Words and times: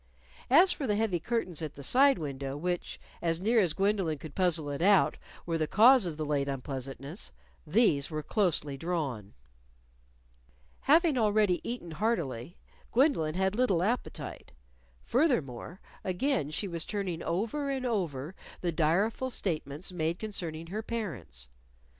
As 0.49 0.71
for 0.73 0.87
the 0.87 0.95
heavy 0.95 1.19
curtains 1.19 1.61
at 1.61 1.75
the 1.75 1.83
side 1.83 2.17
window, 2.17 2.57
which 2.57 2.99
as 3.21 3.39
near 3.39 3.59
as 3.61 3.73
Gwendolyn 3.73 4.17
could 4.17 4.33
puzzle 4.33 4.71
it 4.71 4.81
out 4.81 5.15
were 5.45 5.59
the 5.59 5.67
cause 5.67 6.07
of 6.07 6.17
the 6.17 6.25
late 6.25 6.47
unpleasantness, 6.47 7.31
these 7.67 8.09
were 8.09 8.23
closely 8.23 8.77
drawn. 8.77 9.35
Having 10.79 11.19
already 11.19 11.61
eaten 11.63 11.91
heartily, 11.91 12.57
Gwendolyn 12.91 13.35
had 13.35 13.55
little 13.55 13.83
appetite. 13.83 14.53
Furthermore, 15.03 15.79
again 16.03 16.49
she 16.49 16.67
was 16.67 16.83
turning 16.83 17.21
over 17.21 17.69
and 17.69 17.85
over 17.85 18.33
the 18.61 18.71
direful 18.71 19.29
statements 19.29 19.91
made 19.91 20.17
concerning 20.17 20.65
her 20.65 20.81
parents. 20.81 21.47